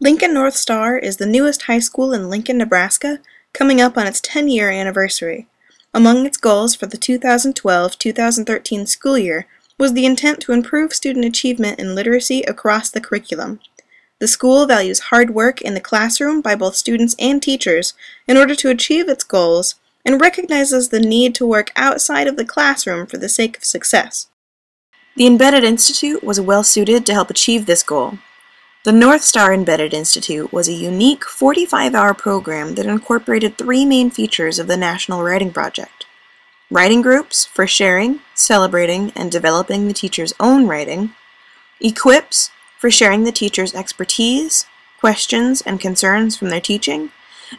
Lincoln 0.00 0.32
North 0.32 0.54
Star 0.54 0.96
is 0.96 1.16
the 1.16 1.26
newest 1.26 1.62
high 1.62 1.80
school 1.80 2.12
in 2.12 2.30
Lincoln, 2.30 2.56
Nebraska, 2.58 3.18
coming 3.52 3.80
up 3.80 3.98
on 3.98 4.06
its 4.06 4.20
10 4.20 4.46
year 4.46 4.70
anniversary. 4.70 5.48
Among 5.92 6.24
its 6.24 6.36
goals 6.36 6.76
for 6.76 6.86
the 6.86 6.96
2012 6.96 7.98
2013 7.98 8.86
school 8.86 9.18
year 9.18 9.48
was 9.76 9.94
the 9.94 10.06
intent 10.06 10.38
to 10.42 10.52
improve 10.52 10.92
student 10.92 11.24
achievement 11.24 11.80
in 11.80 11.96
literacy 11.96 12.42
across 12.42 12.90
the 12.90 13.00
curriculum. 13.00 13.58
The 14.20 14.28
school 14.28 14.66
values 14.66 15.10
hard 15.10 15.30
work 15.30 15.60
in 15.60 15.74
the 15.74 15.80
classroom 15.80 16.42
by 16.42 16.54
both 16.54 16.76
students 16.76 17.16
and 17.18 17.42
teachers 17.42 17.94
in 18.28 18.36
order 18.36 18.54
to 18.54 18.70
achieve 18.70 19.08
its 19.08 19.24
goals 19.24 19.74
and 20.04 20.20
recognizes 20.20 20.90
the 20.90 21.00
need 21.00 21.34
to 21.34 21.46
work 21.46 21.72
outside 21.74 22.28
of 22.28 22.36
the 22.36 22.44
classroom 22.44 23.08
for 23.08 23.16
the 23.16 23.28
sake 23.28 23.56
of 23.56 23.64
success. 23.64 24.28
The 25.16 25.26
Embedded 25.26 25.64
Institute 25.64 26.22
was 26.22 26.40
well 26.40 26.62
suited 26.62 27.04
to 27.06 27.14
help 27.14 27.30
achieve 27.30 27.66
this 27.66 27.82
goal. 27.82 28.18
The 28.88 28.92
North 28.92 29.22
Star 29.22 29.52
Embedded 29.52 29.92
Institute 29.92 30.50
was 30.50 30.66
a 30.66 30.72
unique 30.72 31.26
45 31.26 31.94
hour 31.94 32.14
program 32.14 32.74
that 32.76 32.86
incorporated 32.86 33.58
three 33.58 33.84
main 33.84 34.08
features 34.08 34.58
of 34.58 34.66
the 34.66 34.78
National 34.78 35.22
Writing 35.22 35.52
Project 35.52 36.06
writing 36.70 37.02
groups 37.02 37.44
for 37.44 37.66
sharing, 37.66 38.20
celebrating, 38.34 39.12
and 39.14 39.30
developing 39.30 39.86
the 39.86 39.92
teacher's 39.92 40.32
own 40.40 40.66
writing, 40.66 41.12
equips 41.82 42.50
for 42.78 42.90
sharing 42.90 43.24
the 43.24 43.30
teacher's 43.30 43.74
expertise, 43.74 44.64
questions, 44.98 45.60
and 45.60 45.80
concerns 45.80 46.38
from 46.38 46.48
their 46.48 46.58
teaching, 46.58 47.10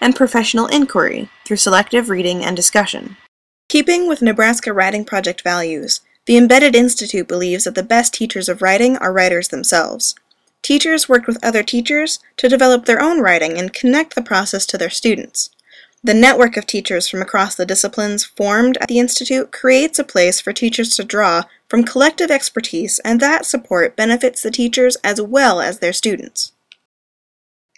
and 0.02 0.16
professional 0.16 0.66
inquiry 0.66 1.30
through 1.46 1.58
selective 1.58 2.10
reading 2.10 2.44
and 2.44 2.56
discussion. 2.56 3.18
Keeping 3.68 4.08
with 4.08 4.24
Nebraska 4.24 4.74
Writing 4.74 5.06
Project 5.06 5.44
values, 5.44 6.02
the 6.26 6.38
Embedded 6.38 6.76
Institute 6.76 7.28
believes 7.28 7.66
that 7.66 7.76
the 7.76 7.84
best 7.84 8.16
teachers 8.16 8.50
of 8.50 8.64
writing 8.64 8.98
are 8.98 9.14
writers 9.14 9.50
themselves. 9.50 10.16
Teachers 10.62 11.10
worked 11.10 11.28
with 11.28 11.44
other 11.44 11.64
teachers 11.64 12.20
to 12.38 12.50
develop 12.50 12.86
their 12.86 13.02
own 13.02 13.22
writing 13.22 13.58
and 13.58 13.74
connect 13.74 14.16
the 14.16 14.22
process 14.22 14.66
to 14.68 14.78
their 14.78 14.90
students. 14.90 15.50
The 16.04 16.14
network 16.14 16.56
of 16.56 16.66
teachers 16.66 17.10
from 17.10 17.22
across 17.22 17.56
the 17.56 17.66
disciplines 17.66 18.24
formed 18.24 18.78
at 18.80 18.88
the 18.88 19.00
Institute 19.00 19.52
creates 19.52 20.00
a 20.00 20.04
place 20.04 20.40
for 20.40 20.54
teachers 20.54 20.96
to 20.96 21.04
draw 21.04 21.44
from 21.68 21.84
collective 21.84 22.32
expertise, 22.32 23.00
and 23.00 23.20
that 23.20 23.46
support 23.46 23.96
benefits 23.96 24.42
the 24.42 24.52
teachers 24.52 24.96
as 25.04 25.22
well 25.22 25.60
as 25.60 25.80
their 25.80 25.94
students. 25.94 26.54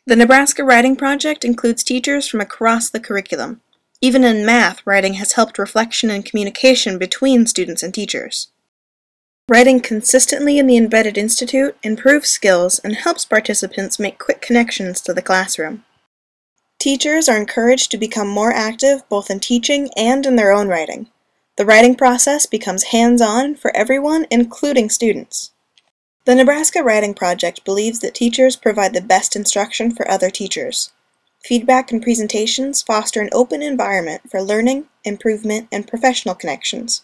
The 0.06 0.16
Nebraska 0.16 0.64
Writing 0.64 0.96
Project 0.96 1.44
includes 1.44 1.84
teachers 1.84 2.28
from 2.28 2.42
across 2.42 2.90
the 2.90 3.00
curriculum. 3.00 3.62
Even 4.02 4.24
in 4.24 4.46
math, 4.46 4.86
writing 4.86 5.16
has 5.16 5.34
helped 5.34 5.60
reflection 5.60 6.10
and 6.10 6.26
communication 6.26 6.98
between 6.98 7.46
students 7.46 7.84
and 7.84 7.94
teachers. 7.94 8.48
Writing 9.52 9.82
consistently 9.82 10.58
in 10.58 10.66
the 10.66 10.78
Embedded 10.78 11.18
Institute 11.18 11.76
improves 11.84 12.30
skills 12.30 12.80
and 12.86 12.96
helps 12.96 13.26
participants 13.26 14.00
make 14.00 14.18
quick 14.18 14.40
connections 14.40 15.02
to 15.02 15.14
the 15.14 15.22
classroom. 15.22 15.84
Teachers 16.80 17.28
are 17.28 17.36
encouraged 17.36 17.92
to 17.92 17.98
become 17.98 18.30
more 18.30 18.54
active 18.54 19.02
both 19.10 19.30
in 19.30 19.42
teaching 19.42 19.90
and 19.98 20.26
in 20.26 20.38
their 20.38 20.54
own 20.54 20.70
writing. 20.70 21.10
The 21.58 21.66
writing 21.66 21.96
process 21.96 22.46
becomes 22.46 22.94
hands-on 22.96 23.56
for 23.56 23.76
everyone, 23.76 24.26
including 24.32 24.90
students. 24.90 25.52
The 26.24 26.36
Nebraska 26.36 26.82
Writing 26.82 27.14
Project 27.14 27.66
believes 27.66 28.00
that 28.00 28.16
teachers 28.16 28.56
provide 28.56 28.94
the 28.94 29.02
best 29.02 29.36
instruction 29.36 29.94
for 29.94 30.10
other 30.10 30.30
teachers. 30.30 30.94
Feedback 31.44 31.92
and 31.92 32.02
presentations 32.02 32.82
foster 32.82 33.20
an 33.20 33.28
open 33.34 33.62
environment 33.62 34.32
for 34.32 34.42
learning, 34.42 34.86
improvement, 35.04 35.68
and 35.74 35.90
professional 35.90 36.36
connections. 36.36 37.04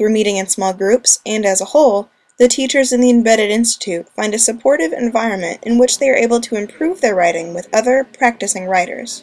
Through 0.00 0.14
meeting 0.14 0.38
in 0.38 0.46
small 0.46 0.72
groups, 0.72 1.20
and 1.26 1.44
as 1.44 1.60
a 1.60 1.66
whole, 1.76 2.08
the 2.38 2.48
teachers 2.48 2.90
in 2.90 3.02
the 3.02 3.10
Embedded 3.10 3.50
Institute 3.50 4.08
find 4.16 4.32
a 4.32 4.38
supportive 4.38 4.94
environment 4.94 5.58
in 5.62 5.76
which 5.76 5.98
they 5.98 6.08
are 6.08 6.16
able 6.16 6.40
to 6.40 6.56
improve 6.56 7.02
their 7.02 7.14
writing 7.14 7.52
with 7.52 7.68
other 7.70 8.04
practicing 8.04 8.64
writers. 8.64 9.22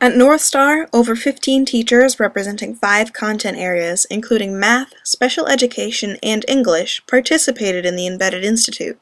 At 0.00 0.16
North 0.16 0.40
Star, 0.40 0.88
over 0.92 1.16
15 1.16 1.64
teachers 1.64 2.20
representing 2.20 2.76
five 2.76 3.12
content 3.12 3.58
areas, 3.58 4.04
including 4.10 4.60
math, 4.60 4.92
special 5.02 5.48
education, 5.48 6.18
and 6.22 6.44
English, 6.46 7.04
participated 7.08 7.84
in 7.84 7.96
the 7.96 8.06
Embedded 8.06 8.44
Institute. 8.44 9.00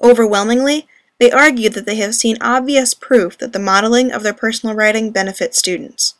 Overwhelmingly, 0.00 0.86
they 1.18 1.32
argued 1.32 1.72
that 1.72 1.84
they 1.84 1.96
have 1.96 2.14
seen 2.14 2.38
obvious 2.40 2.94
proof 2.94 3.36
that 3.38 3.52
the 3.52 3.58
modeling 3.58 4.12
of 4.12 4.22
their 4.22 4.32
personal 4.32 4.76
writing 4.76 5.10
benefits 5.10 5.58
students. 5.58 6.14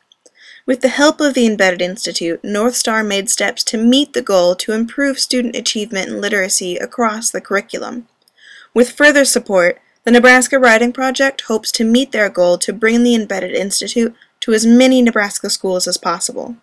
With 0.67 0.81
the 0.81 0.87
help 0.87 1.21
of 1.21 1.35
the 1.35 1.45
Embedded 1.45 1.79
Institute, 1.79 2.43
North 2.43 2.75
Star 2.75 3.03
made 3.03 3.29
steps 3.29 3.63
to 3.65 3.77
meet 3.77 4.13
the 4.13 4.21
goal 4.23 4.55
to 4.55 4.71
improve 4.71 5.19
student 5.19 5.55
achievement 5.55 6.09
and 6.09 6.19
literacy 6.19 6.77
across 6.77 7.29
the 7.29 7.39
curriculum. 7.39 8.07
With 8.73 8.89
further 8.91 9.25
support, 9.25 9.79
the 10.05 10.11
Nebraska 10.11 10.57
Writing 10.57 10.91
Project 10.91 11.41
hopes 11.41 11.71
to 11.73 11.83
meet 11.83 12.11
their 12.11 12.29
goal 12.29 12.57
to 12.59 12.73
bring 12.73 13.03
the 13.03 13.13
Embedded 13.15 13.53
Institute 13.53 14.15
to 14.39 14.53
as 14.53 14.65
many 14.65 15.01
Nebraska 15.01 15.49
schools 15.49 15.87
as 15.87 15.97
possible. 15.97 16.53